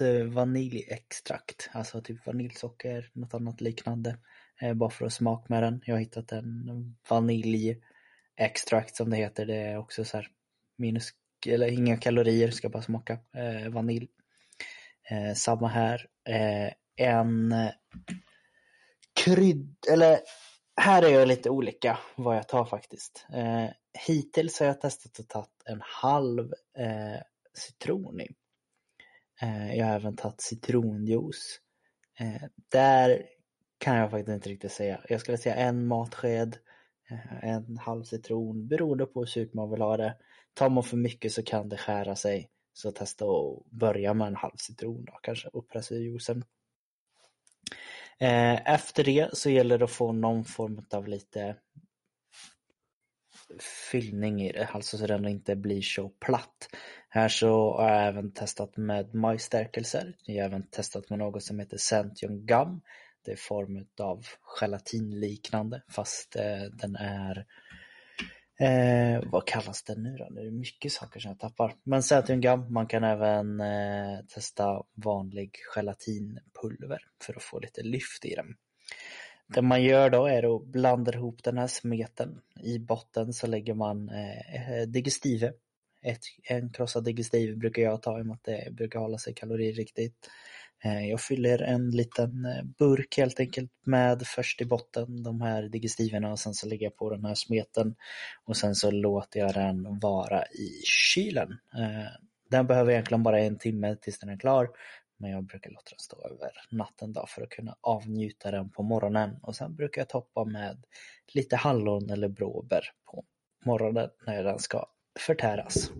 [0.00, 4.18] eh, vaniljextrakt, alltså typ vaniljsocker, något annat liknande.
[4.60, 5.82] Eh, bara för att smaka med den.
[5.84, 9.46] Jag har hittat en vaniljextrakt som det heter.
[9.46, 10.28] Det är också så här
[10.76, 11.12] minus
[11.46, 14.08] eller inga kalorier, ska bara smaka eh, vanilj.
[15.10, 16.06] Eh, samma här.
[16.28, 17.70] Eh, en eh,
[19.24, 20.20] krydd, eller
[20.76, 23.26] här är jag lite olika vad jag tar faktiskt.
[23.34, 23.66] Eh,
[24.06, 27.20] hittills har jag testat att ta en halv eh,
[27.54, 28.28] citron i.
[29.42, 31.60] Eh, jag har även tagit citronjuice.
[32.18, 33.26] Eh, där
[33.78, 35.00] kan jag faktiskt inte riktigt säga.
[35.08, 36.56] Jag skulle säga en matsked,
[37.10, 40.16] eh, en halv citron beroende på hur surt man vill ha det.
[40.54, 42.48] Tar man för mycket så kan det skära sig.
[42.72, 46.44] Så testa att börja med en halv citron då, kanske och pressa i juicen.
[48.18, 51.56] Eh, efter det så gäller det att få någon form av lite
[53.90, 56.68] fyllning i det, alltså så den inte blir så platt.
[57.08, 60.16] Här så har jag även testat med majsstärkelser.
[60.26, 62.80] Jag har även testat med något som heter Centium Gum.
[63.24, 64.26] Det är form av
[64.60, 67.46] gelatinliknande fast eh, den är
[68.60, 70.28] Eh, vad kallas den nu då?
[70.30, 71.74] Det är mycket saker som jag tappar.
[71.82, 78.34] Men Saturngum, man kan även eh, testa vanlig gelatinpulver för att få lite lyft i
[78.34, 78.46] den.
[79.54, 82.40] Det man gör då är att blanda ihop den här smeten.
[82.62, 85.52] I botten så lägger man eh, digestive.
[86.02, 89.34] Ett, en krossad digestive brukar jag ta i och med att det brukar hålla sig
[89.34, 90.28] kaloririktigt.
[90.84, 95.62] Eh, jag fyller en liten eh, burk helt enkelt med först i botten de här
[95.62, 97.94] digestiverna och sen så lägger jag på den här smeten
[98.44, 101.50] och sen så låter jag den vara i kylen.
[101.52, 102.10] Eh,
[102.50, 104.68] den behöver egentligen bara en timme tills den är klar
[105.16, 108.82] men jag brukar låta den stå över natten då för att kunna avnjuta den på
[108.82, 110.84] morgonen och sen brukar jag toppa med
[111.34, 113.24] lite hallon eller blåbär på
[113.64, 114.86] morgonen när den ska
[115.18, 115.90] förtäras.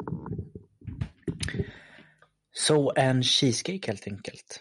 [2.52, 4.60] Så en cheesecake helt enkelt.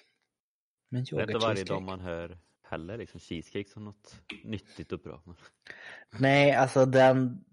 [0.92, 5.00] Men Det är inte varje dag man hör heller liksom cheesecake som något nyttigt och
[5.00, 5.24] bra.
[6.20, 7.44] Nej, alltså den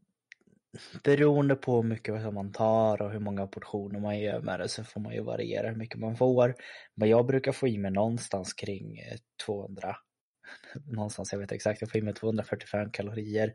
[1.04, 4.84] beroende på hur mycket man tar och hur många portioner man gör med det så
[4.84, 6.54] får man ju variera hur mycket man får.
[6.94, 9.00] Men jag brukar få i mig någonstans kring
[9.46, 9.96] 200
[10.86, 13.54] någonstans, jag vet exakt, jag får i mig 245 kalorier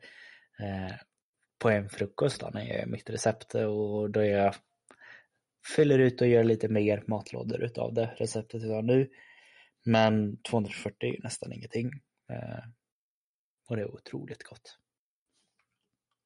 [0.60, 0.96] eh,
[1.60, 4.56] på en frukost då när jag gör mitt recept och då jag
[5.76, 9.10] fyller ut och gör lite mer matlådor utav det receptet jag har nu.
[9.84, 11.92] Men 240 är ju nästan ingenting.
[12.30, 12.66] Eh,
[13.70, 14.80] och det är otroligt gott.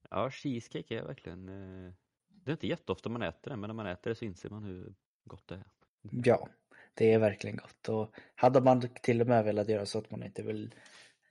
[0.10, 1.94] Ja, cheesecake är verkligen, eh,
[2.28, 4.64] det är inte jätteofta man äter det, men när man äter det så inser man
[4.64, 5.64] hur gott det är.
[6.12, 6.50] Ja,
[6.94, 10.24] det är verkligen gott och hade man till och med velat göra så att man
[10.24, 10.74] inte vill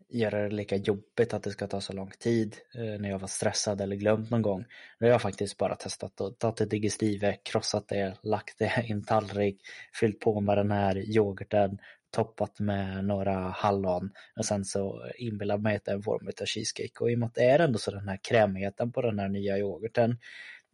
[0.09, 3.29] göra det lika jobbigt att det ska ta så lång tid eh, när jag var
[3.29, 4.65] stressad eller glömt någon gång.
[4.99, 8.93] Nu har jag faktiskt bara testat och tagit ett digestive, krossat det, lagt det i
[8.93, 9.61] en tallrik,
[10.01, 11.79] fyllt på med den här yoghurten,
[12.11, 16.47] toppat med några hallon och sen så inbillar mig att det är en form av
[16.47, 19.19] cheesecake och i och med att det är ändå så den här krämigheten på den
[19.19, 20.19] här nya yoghurten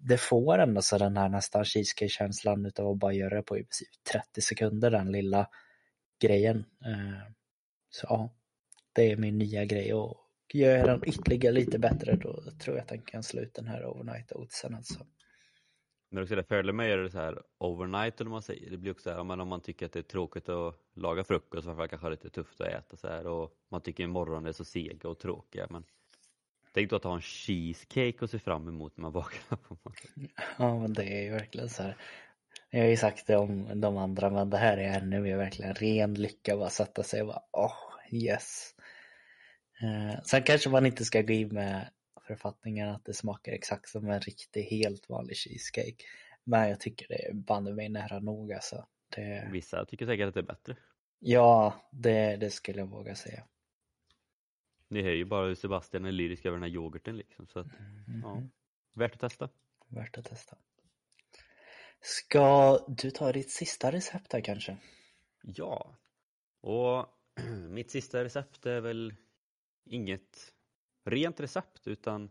[0.05, 3.64] det får ändå så den här nästan cheesecake-känslan utav att bara göra det på i
[3.64, 5.49] princip 30 sekunder den lilla
[6.21, 6.64] grejen.
[6.85, 7.33] Eh,
[7.90, 8.35] så ja,
[8.92, 10.16] det är min nya grej och
[10.53, 13.66] gör jag den ytterligare lite bättre då tror jag att den kan slå ut den
[13.66, 15.07] här overnight oatsen alltså.
[16.12, 18.77] Men också det, fördelen med att göra det så här overnight eller man säger, det
[18.77, 21.87] blir också så här, om man tycker att det är tråkigt att laga frukost, varför
[21.87, 25.09] kanske har lite tufft att äta så här och man tycker imorgon är så sega
[25.09, 25.85] och tråkiga men
[26.75, 30.31] Tänk då att ha en cheesecake att se fram emot när man vaknar på morgonen.
[30.59, 31.96] Ja men det är ju verkligen så här.
[32.70, 35.75] Jag har ju sagt det om de andra men det här är ännu mer verkligen
[35.75, 38.75] ren lycka bara sätta sig och bara åh oh, yes.
[39.83, 41.90] Eh, sen kanske man inte ska gå in med
[42.37, 46.05] författningen att det smakar exakt som en riktig helt vanlig cheesecake.
[46.45, 48.87] Men jag tycker det är banne mig nära nog alltså.
[49.16, 49.49] Det...
[49.53, 50.77] Vissa tycker säkert att det är bättre.
[51.18, 53.45] Ja, det, det skulle jag våga säga.
[54.88, 57.66] Ni hör ju bara hur Sebastian är lyrisk över den här yoghurten liksom så att,
[57.66, 58.21] mm.
[58.23, 58.42] ja,
[58.92, 59.49] värt att testa.
[59.88, 60.57] Värt att testa.
[62.01, 64.77] Ska du ta ditt sista recept här kanske?
[65.42, 65.97] Ja,
[66.61, 67.07] och
[67.71, 69.14] mitt sista recept är väl
[69.85, 70.55] inget
[71.05, 72.31] rent recept utan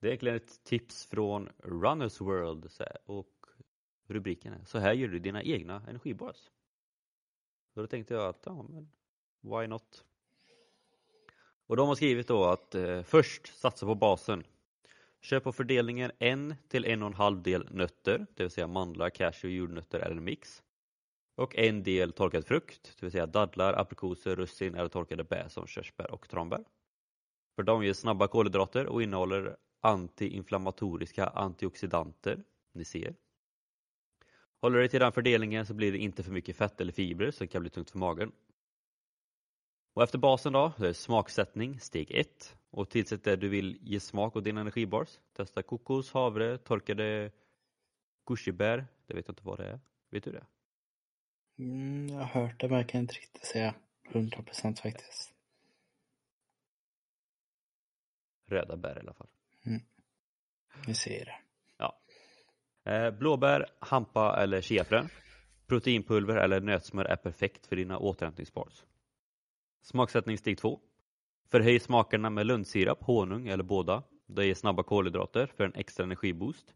[0.00, 2.70] det är egentligen ett tips från Runners World
[3.06, 3.46] och
[4.06, 6.50] rubriken är Så här gör du dina egna energibars.
[7.74, 8.90] Så då tänkte jag att, ja men
[9.40, 10.04] why not?
[11.66, 14.44] Och de har skrivit då att eh, först satsa på basen.
[15.20, 19.10] Köp på fördelningen en till en och en halv del nötter, det vill säga mandlar,
[19.10, 20.62] cashew, jordnötter eller en mix.
[21.34, 25.66] Och en del torkad frukt, det vill säga dadlar, aprikoser, russin eller torkade bär som
[25.66, 26.64] körsbär och tranbär.
[27.56, 33.14] För de ger snabba kolhydrater och innehåller antiinflammatoriska antioxidanter, ni ser.
[34.60, 37.30] Håller du dig till den fördelningen så blir det inte för mycket fett eller fibrer
[37.30, 38.32] som kan bli tungt för magen
[39.96, 42.56] och efter basen då, det är smaksättning, steg 1.
[42.70, 45.18] Och tillsätt det du vill ge smak åt din energibars.
[45.36, 47.30] Testa kokos, havre, torkade
[48.26, 48.86] gushibär.
[49.06, 49.80] Det vet jag inte vad det är.
[50.10, 50.46] Vet du det?
[51.58, 53.74] Mm, jag har hört det men jag kan inte riktigt säga
[54.12, 55.35] 100% faktiskt.
[58.46, 59.28] Röda bär i alla fall.
[59.66, 59.80] Mm.
[60.86, 61.40] Vi ser.
[61.78, 61.98] Ja.
[62.84, 65.08] Eh, blåbär, hampa eller chiafrön.
[65.66, 68.84] Proteinpulver eller nötsmör är perfekt för dina återhämtningsbars.
[69.82, 70.80] Smaksättning steg 2.
[71.48, 74.02] Förhöj smakerna med lönnsirap, honung eller båda.
[74.26, 76.74] Det ger snabba kolhydrater för en extra energiboost.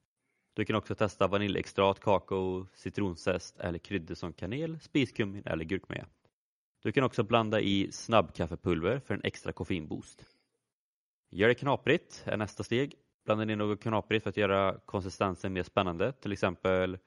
[0.55, 6.07] Du kan också testa vaniljextrat, kakao, citronzest eller kryddor som kanel, spiskummin eller gurkmeja.
[6.83, 10.25] Du kan också blanda i snabbkaffepulver för en extra koffeinboost.
[11.31, 12.95] Gör det knaprigt är nästa steg.
[13.25, 16.99] Blanda in något knaprigt för att göra konsistensen mer spännande, till exempel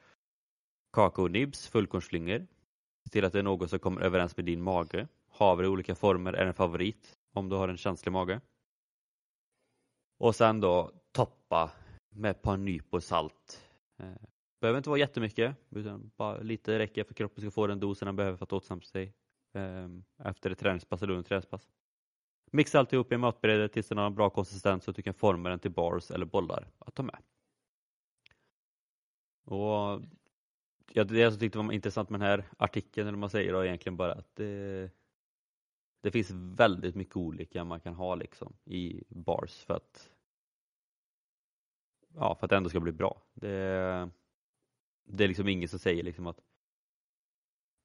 [0.93, 2.47] kakaonibs, fullkornsflingor.
[3.03, 5.07] Se till att det är något som kommer överens med din mage.
[5.29, 8.41] Havre i olika former är en favorit om du har en känslig mage.
[10.19, 11.71] Och sen då toppa
[12.09, 13.69] med ett par nypor salt.
[13.99, 14.15] Eh,
[14.61, 18.05] behöver inte vara jättemycket, utan bara lite räcker för att kroppen ska få den dosen
[18.05, 19.13] den behöver för att återhämta sig
[19.53, 21.67] ehm, efter ett träningspass eller under träningspass.
[22.55, 25.49] Mixa alltihop i matbrädet tills den har en bra konsistens så att du kan forma
[25.49, 27.17] den till bars eller bollar att ta med.
[29.43, 30.01] Och
[30.93, 33.97] ja, Det jag tyckte var intressant med den här artikeln, eller man säger är egentligen
[33.97, 34.91] bara att det,
[36.01, 40.09] det finns väldigt mycket olika man kan ha liksom i bars för att
[42.15, 43.21] ja, för att det ändå ska bli bra.
[43.33, 44.09] Det,
[45.03, 46.41] det är liksom ingen som säger liksom att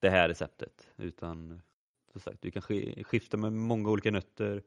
[0.01, 1.63] det här receptet utan
[2.13, 2.63] som sagt, du kan
[3.05, 4.63] skifta med många olika nötter,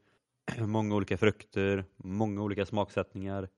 [0.60, 3.50] många olika frukter, många olika smaksättningar.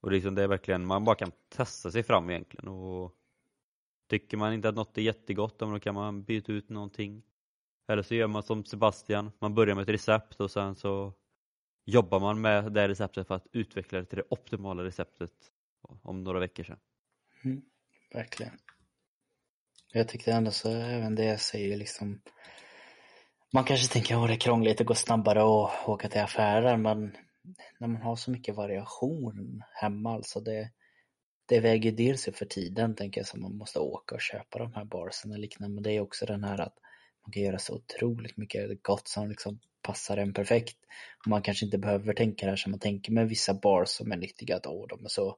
[0.00, 3.16] Och liksom det är verkligen, man bara kan testa sig fram egentligen och
[4.08, 7.22] Tycker man inte att något är jättegott, då kan man byta ut någonting.
[7.88, 11.12] Eller så gör man som Sebastian, man börjar med ett recept och sen så
[11.84, 15.32] jobbar man med det receptet för att utveckla det till det optimala receptet
[16.02, 16.78] om några veckor sedan.
[17.44, 17.62] Mm,
[18.12, 18.52] verkligen.
[19.92, 22.20] Jag tyckte ändå så, även det jag säger liksom
[23.52, 27.16] Man kanske tänker att det är krångligt, att gå snabbare och åka till affärer, men
[27.78, 30.70] när man har så mycket variation hemma alltså det
[31.48, 34.72] det väger dels upp för tiden tänker jag som man måste åka och köpa de
[34.74, 36.74] här barsen och liknande men det är också den här att
[37.26, 40.76] man kan göra så otroligt mycket gott som liksom passar en perfekt.
[41.18, 44.12] Och man kanske inte behöver tänka det här som man tänker med vissa bars som
[44.12, 45.36] är nyttiga att åh, de är så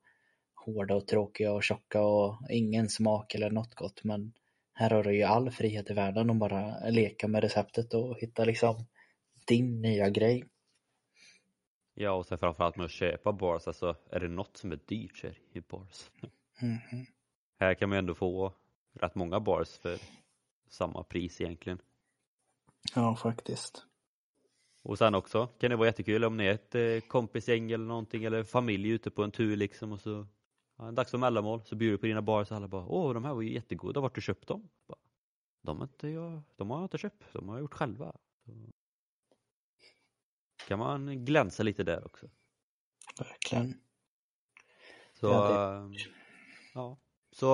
[0.74, 4.32] hårda och tråkiga och tjocka och ingen smak eller något gott men
[4.72, 8.44] här har du ju all frihet i världen att bara leka med receptet och hitta
[8.44, 8.84] liksom
[9.46, 10.44] din nya grej.
[11.94, 15.16] Ja, och sen framförallt med att köpa bars, alltså är det något som är dyrt
[15.16, 16.10] så är det ju bars.
[16.62, 17.06] Mm -hmm.
[17.60, 18.52] Här kan man ändå få
[18.92, 19.98] rätt många bars för
[20.68, 21.78] samma pris egentligen.
[22.94, 23.84] Ja, faktiskt.
[24.82, 28.24] Och sen också kan det vara jättekul om ni är ett eh, kompisgäng eller någonting
[28.24, 30.26] eller familj ute på en tur liksom och så
[30.78, 33.24] ja, dags för mellanmål så bjuder du på dina bars och alla bara åh de
[33.24, 34.68] här var ju jättegoda, vart du köpt dem?
[34.86, 34.98] Bara,
[35.62, 38.16] de, inte jag, de har jag inte köpt, de har jag gjort själva.
[40.60, 42.26] Så kan man glänsa lite där också.
[43.18, 43.80] Verkligen.
[45.14, 45.98] Så, ja, det...
[46.74, 46.98] ja.
[47.30, 47.48] så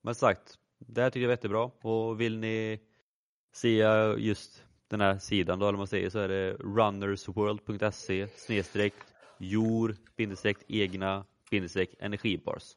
[0.00, 2.80] men sagt, det här tycker jag är jättebra och vill ni
[3.52, 3.76] se
[4.18, 8.94] just den här sidan då, eller man säger så är det runnersworld.se snedstreck
[10.16, 12.76] bindestreck egna bindestreck energibars.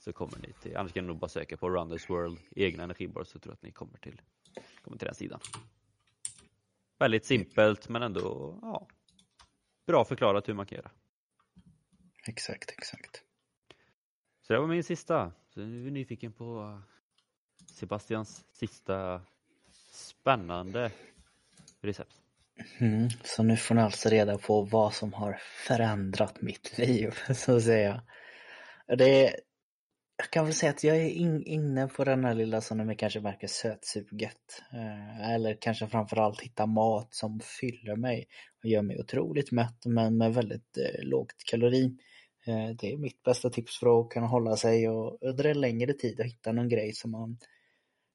[0.00, 3.28] Så kommer ni till, annars kan ni nog bara söka på Runners World egna energibars
[3.28, 4.20] så tror jag att ni kommer till,
[4.82, 5.40] kommer till den sidan.
[6.98, 8.88] Väldigt simpelt men ändå ja,
[9.86, 10.90] bra förklarat hur man kan göra.
[12.26, 13.24] Exakt, exakt.
[14.42, 15.32] Så det var min sista.
[15.48, 16.80] Så nu är vi nyfiken på
[17.66, 19.22] Sebastians sista
[19.90, 20.92] spännande
[21.80, 22.21] recept.
[22.80, 27.56] Mm, så nu får ni alltså reda på vad som har förändrat mitt liv, så
[27.56, 28.02] att säga.
[28.98, 29.36] Det är,
[30.16, 32.96] jag kan väl säga att jag är in, inne på den här lilla som ni
[32.96, 34.62] kanske märker sötsuget.
[34.72, 38.26] Eh, eller kanske framförallt hitta mat som fyller mig
[38.62, 41.96] och gör mig otroligt mätt men med väldigt eh, lågt kalori.
[42.46, 45.92] Eh, det är mitt bästa tips för att kunna hålla sig och under en längre
[45.92, 47.38] tid och hitta någon grej som man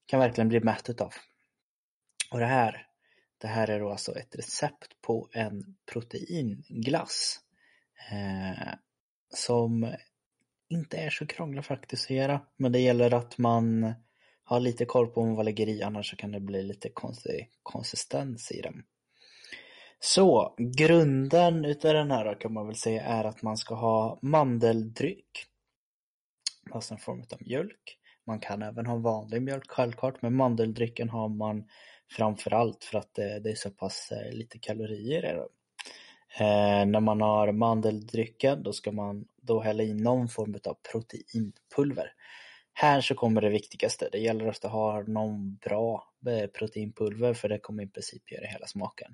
[0.06, 1.14] kan verkligen bli mätt utav.
[2.32, 2.87] Och det här,
[3.38, 7.40] det här är då alltså ett recept på en proteinglass.
[8.12, 8.74] Eh,
[9.34, 9.94] som
[10.70, 12.42] inte är så krånglig faktiskt att göra.
[12.58, 13.94] Men det gäller att man
[14.44, 17.50] har lite koll på vad man lägger i annars så kan det bli lite konstig
[17.64, 18.84] konsistens i den.
[20.00, 25.46] Så grunden utav den här kan man väl säga är att man ska ha mandeldryck.
[26.72, 27.98] Alltså en form av mjölk.
[28.26, 31.70] Man kan även ha vanlig mjölk självklart men mandeldrycken har man
[32.12, 35.50] framförallt för att det, det är så pass eh, lite kalorier i dem.
[36.40, 42.14] Eh, när man har mandeldrycken då ska man då hälla i någon form av proteinpulver.
[42.74, 47.60] Här så kommer det viktigaste, det gäller att ha någon bra eh, proteinpulver för det
[47.60, 49.14] kommer i princip göra hela smaken.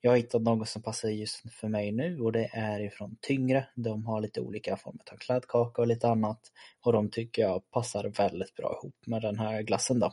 [0.00, 3.66] Jag har hittat något som passar just för mig nu och det är ifrån Tyngre.
[3.74, 6.40] De har lite olika former av kladdkaka och lite annat
[6.80, 10.12] och de tycker jag passar väldigt bra ihop med den här glassen då.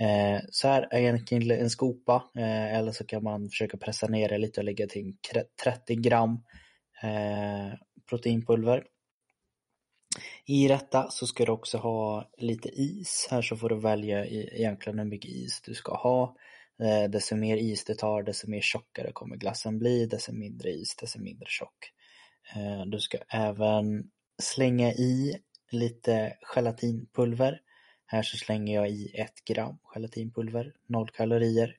[0.00, 4.28] Eh, så här är egentligen en skopa eh, eller så kan man försöka pressa ner
[4.28, 5.16] det lite och lägga till
[5.64, 6.44] 30 gram
[7.02, 7.78] eh,
[8.10, 8.84] proteinpulver.
[10.46, 13.28] I detta så ska du också ha lite is.
[13.30, 16.36] Här så får du välja egentligen hur mycket is du ska ha.
[16.82, 20.06] Eh, desto mer is du tar, desto mer tjockare kommer glassen bli.
[20.06, 21.92] Desto mindre is, desto mindre tjock.
[22.54, 24.10] Eh, du ska även
[24.42, 25.36] slänga i
[25.70, 27.60] lite gelatinpulver.
[28.12, 31.76] Här så slänger jag i ett gram gelatinpulver, noll kalorier.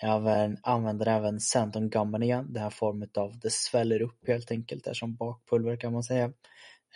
[0.00, 4.84] Jag använder även Santon Gumman igen, den här formen av, det sväller upp helt enkelt,
[4.84, 6.24] det är som bakpulver kan man säga.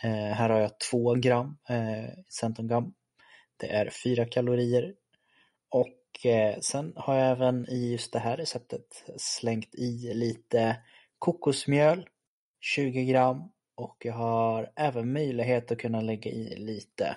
[0.03, 2.95] Eh, här har jag två gram eh, Santon Gum.
[3.57, 4.95] Det är fyra kalorier.
[5.69, 10.77] Och eh, sen har jag även i just det här receptet slängt i lite
[11.19, 12.09] kokosmjöl,
[12.61, 13.51] 20 gram.
[13.75, 17.17] Och jag har även möjlighet att kunna lägga i lite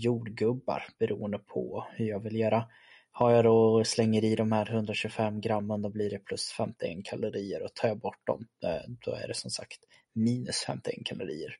[0.00, 2.68] jordgubbar beroende på hur jag vill göra.
[3.12, 7.62] Har jag då slänger i de här 125 grammen då blir det plus 51 kalorier
[7.62, 9.78] och tar jag bort dem eh, då är det som sagt
[10.12, 11.56] minus 51 kalorier.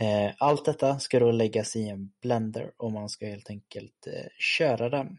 [0.00, 4.28] Eh, allt detta ska då läggas i en blender och man ska helt enkelt eh,
[4.38, 5.18] köra den.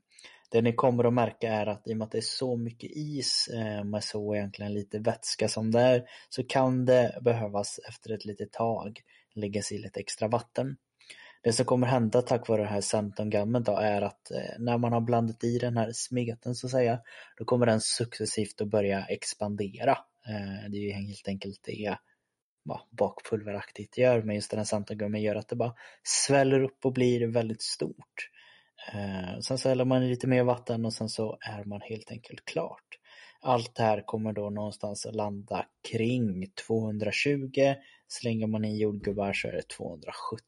[0.49, 2.91] Det ni kommer att märka är att i och med att det är så mycket
[2.93, 3.49] is
[3.83, 8.53] med så egentligen lite vätska som det är så kan det behövas efter ett litet
[8.53, 9.01] tag
[9.35, 10.77] läggas i lite extra vatten
[11.45, 14.93] det som kommer hända tack vare det här centumgammen då är att eh, när man
[14.93, 16.99] har blandat i den här smeten så att säga,
[17.37, 19.91] då kommer den successivt att börja expandera.
[20.27, 21.99] Eh, det är ju helt enkelt det ja,
[22.91, 25.73] bakpulveraktigt gör, men just den här centumgummin gör att det bara
[26.03, 28.29] sväller upp och blir väldigt stort.
[28.93, 32.11] Eh, sen så häller man i lite mer vatten och sen så är man helt
[32.11, 32.99] enkelt klart.
[33.41, 37.75] Allt det här kommer då någonstans landa kring 220.
[38.07, 40.45] Slänger man i jordgubbar så är det 270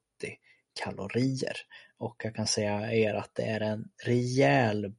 [0.83, 1.57] kalorier.
[1.97, 4.93] Och jag kan säga er att det är en rejäl,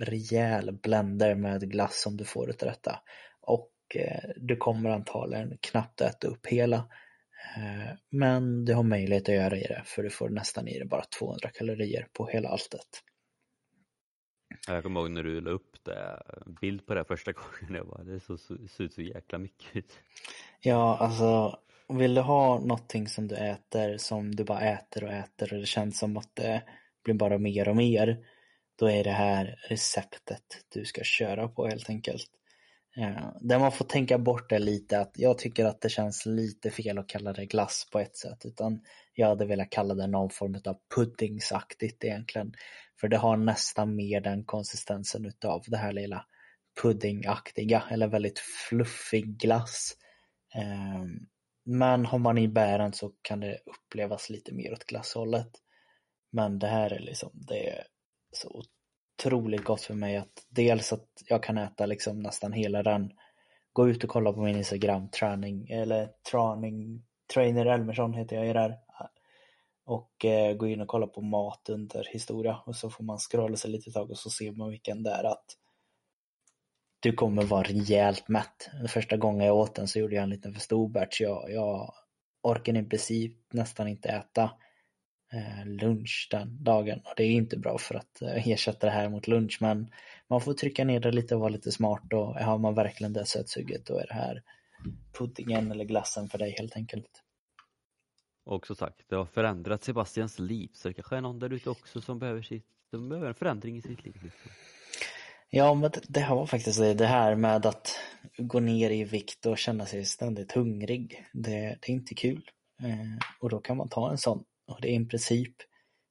[0.00, 3.00] rejäl blender med glass som du får utav detta.
[3.40, 6.76] Och eh, du kommer antagligen knappt äta upp hela.
[7.56, 10.84] Eh, men du har möjlighet att göra i det för du får nästan i det
[10.84, 13.02] bara 200 kalorier på hela alltet.
[14.66, 16.22] Jag kommer ihåg när du la upp det,
[16.60, 17.74] bild på det första gången.
[17.74, 19.84] Jag bara, det ser ut så jäkla mycket
[20.60, 21.58] Ja, alltså
[21.88, 25.66] vill du ha någonting som du äter som du bara äter och äter och det
[25.66, 26.62] känns som att det
[27.04, 28.18] blir bara mer och mer.
[28.78, 32.30] Då är det här receptet du ska köra på helt enkelt.
[32.96, 36.70] Eh, det man får tänka bort är lite att jag tycker att det känns lite
[36.70, 38.80] fel att kalla det glass på ett sätt utan
[39.14, 42.52] jag hade velat kalla det någon form av puddingsaktigt egentligen.
[43.00, 46.26] För det har nästan mer den konsistensen utav det här lilla
[46.82, 49.96] puddingaktiga eller väldigt fluffig glass.
[50.54, 51.26] Ehm,
[51.68, 55.50] men har man i bären så kan det upplevas lite mer åt glasshållet.
[56.30, 57.86] Men det här är liksom, det är
[58.32, 58.62] så
[59.18, 63.12] otroligt gott för mig att dels att jag kan äta liksom nästan hela den.
[63.72, 67.02] Gå ut och kolla på min Instagram, träning, eller träning,
[67.34, 68.78] trainer Elmersson heter jag ju där.
[69.84, 73.56] Och eh, gå in och kolla på mat under historia och så får man scrolla
[73.56, 75.46] sig lite tag och så ser man vilken det är att
[77.06, 78.70] du kommer vara rejält mätt.
[78.88, 81.20] Första gången jag åt den så gjorde jag en liten för stor batch.
[81.20, 81.94] Jag, jag
[82.42, 84.50] orkade i princip nästan inte äta
[85.32, 87.00] eh, lunch den dagen.
[87.04, 89.90] Och det är inte bra för att eh, ersätta det här mot lunch men
[90.28, 93.26] man får trycka ner det lite och vara lite smart och har man verkligen det
[93.26, 94.42] sötsuget då är det här
[95.18, 97.22] puddingen eller glassen för dig helt enkelt.
[98.44, 101.70] Och som sagt, det har förändrat Sebastians liv så det kanske är någon där ute
[101.70, 104.20] också som behöver, sitt, som behöver en förändring i sitt liv.
[104.22, 104.50] Liksom.
[105.50, 107.98] Ja, men det har var faktiskt det, det här med att
[108.38, 111.26] gå ner i vikt och känna sig ständigt hungrig.
[111.32, 112.50] Det, det är inte kul.
[112.82, 114.44] Eh, och då kan man ta en sån.
[114.66, 115.54] Och det är i princip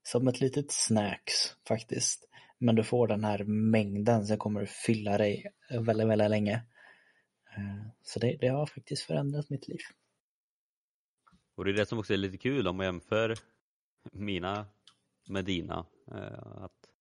[0.04, 2.30] som ett litet snacks faktiskt.
[2.60, 6.54] Men du får den här mängden som kommer att fylla dig väldigt, väldigt länge.
[7.58, 9.80] Eh, så det, det har faktiskt förändrat mitt liv.
[11.56, 13.36] Och det är det som också är lite kul om man jämför
[14.12, 14.66] mina
[15.30, 15.86] med dina.
[16.12, 16.95] Eh, att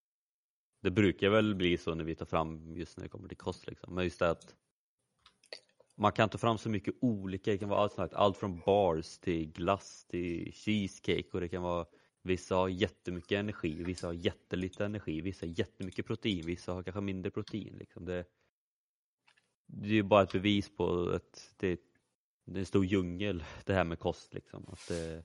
[0.84, 3.66] det brukar väl bli så när vi tar fram just när det kommer till kost
[3.66, 3.94] liksom.
[3.94, 4.54] Men just det att
[5.96, 9.52] man kan ta fram så mycket olika, det kan vara allt, allt från bars till
[9.52, 11.86] glass till cheesecake och det kan vara
[12.26, 17.00] Vissa har jättemycket energi, vissa har jättelite energi, vissa har jättemycket protein, vissa har kanske
[17.00, 17.76] mindre protein.
[17.78, 18.04] Liksom.
[18.04, 18.24] Det,
[19.66, 21.80] det är ju bara ett bevis på att det,
[22.44, 24.34] det är en stor djungel det här med kost.
[24.34, 24.64] Liksom.
[24.68, 25.24] Att det,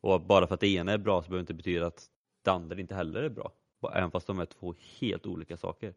[0.00, 2.10] och bara för att det ena är bra så behöver det inte betyda att
[2.42, 3.52] det andra inte heller är bra.
[3.94, 5.94] Även fast de är två helt olika saker.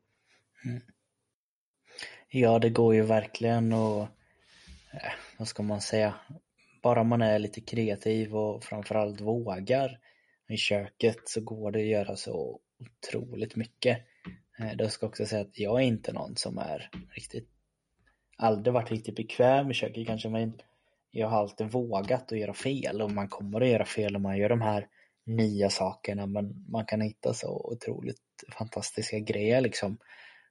[0.65, 0.81] Mm.
[2.29, 4.01] Ja, det går ju verkligen och
[4.93, 6.13] eh, vad ska man säga,
[6.81, 9.99] bara man är lite kreativ och framförallt vågar
[10.49, 13.97] i köket så går det att göra så otroligt mycket.
[14.59, 17.49] Eh, jag ska också säga att jag är inte någon som är riktigt,
[18.37, 20.53] aldrig varit riktigt bekväm i köket kanske, men
[21.11, 24.37] jag har alltid vågat att göra fel och man kommer att göra fel om man
[24.37, 24.87] gör de här
[25.25, 28.21] nya sakerna men man kan hitta så otroligt
[28.57, 29.97] fantastiska grejer liksom.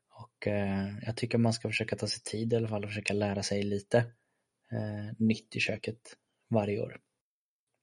[0.09, 3.15] Och eh, jag tycker man ska försöka ta sig tid i alla fall och försöka
[3.15, 3.99] lära sig lite
[4.73, 6.17] eh, nytt i köket
[6.51, 7.01] varje år.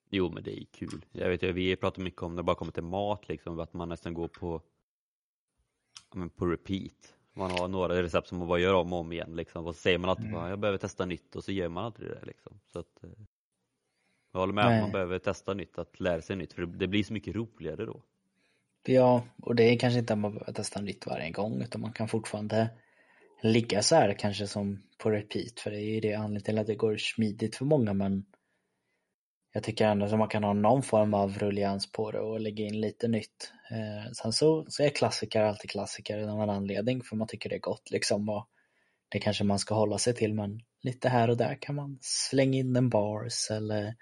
[0.10, 1.06] Jo men det är kul.
[1.12, 3.90] Jag vet vi pratar mycket om när det bara kommer till mat liksom, att man
[3.90, 4.62] nästan går på,
[6.14, 7.14] men på repeat.
[7.34, 9.66] Man har några recept som man bara gör om och om igen liksom.
[9.66, 10.36] Och så säger man alltid mm.
[10.36, 12.60] bara, jag behöver testa nytt och så gör man aldrig det liksom.
[12.66, 13.10] Så att, eh,
[14.32, 14.82] jag håller med Nej.
[14.82, 18.04] man behöver testa nytt, att lära sig nytt, för det blir så mycket roligare då.
[18.86, 21.94] Ja, och det är kanske inte att man behöver testa nytt varje gång, utan man
[21.94, 22.70] kan fortfarande
[23.42, 26.68] ligga så här kanske som på repeat, för det är ju det anledningen till att
[26.68, 28.26] det går smidigt för många, men
[29.54, 32.66] jag tycker ändå att man kan ha någon form av rullians på det och lägga
[32.66, 33.52] in lite nytt.
[33.72, 37.56] Eh, sen så, så är klassiker alltid klassiker av en anledning, för man tycker det
[37.56, 38.30] är gott liksom.
[38.30, 38.48] Och
[39.10, 42.58] det kanske man ska hålla sig till, men lite här och där kan man slänga
[42.58, 43.96] in en bars eller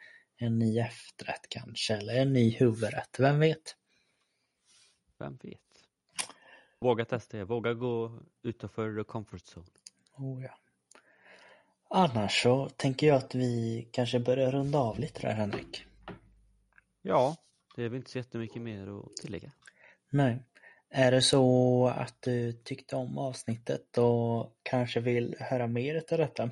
[0.45, 3.75] en ny efterrätt kanske, eller en ny huvudrätt, vem vet?
[5.19, 5.59] Vem vet?
[6.79, 9.67] Våga testa, våga gå utanför comfort zone.
[10.17, 10.57] Oh, ja.
[11.89, 15.85] Annars så tänker jag att vi kanske börjar runda av lite där Henrik.
[17.01, 17.35] Ja,
[17.75, 19.51] Det är väl inte så jättemycket mer att tillägga.
[20.09, 20.43] Nej.
[20.89, 26.49] Är det så att du tyckte om avsnittet och kanske vill höra mer av detta,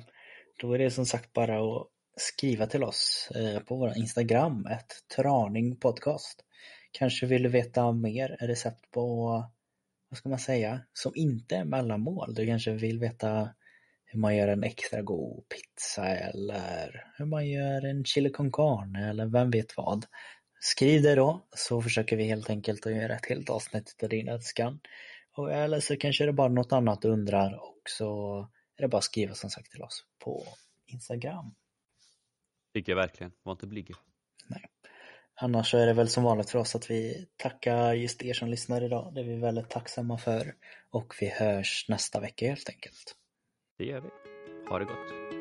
[0.60, 5.08] då är det som sagt bara att skriva till oss eh, på vår Instagram, ett
[5.16, 6.44] Traning podcast.
[6.92, 9.26] Kanske vill du veta mer recept på,
[10.08, 12.34] vad ska man säga, som inte är mellanmål.
[12.34, 13.54] Du kanske vill veta
[14.04, 19.10] hur man gör en extra god pizza eller hur man gör en chili con carne
[19.10, 20.06] eller vem vet vad.
[20.60, 24.28] Skriv det då så försöker vi helt enkelt att göra ett helt avsnitt av din
[24.28, 24.80] önskan.
[25.52, 28.40] eller så kanske det är bara något annat du undrar och så
[28.76, 30.44] är det bara att skriva som sagt till oss på
[30.86, 31.54] Instagram.
[32.74, 33.32] Tycker jag verkligen.
[33.42, 33.90] Var inte blyg.
[34.46, 34.64] Nej.
[35.34, 38.48] Annars så är det väl som vanligt för oss att vi tackar just er som
[38.48, 39.14] lyssnar idag.
[39.14, 40.54] Det är vi väldigt tacksamma för.
[40.90, 43.16] Och vi hörs nästa vecka helt enkelt.
[43.78, 44.08] Det gör vi.
[44.68, 45.33] Ha det gott.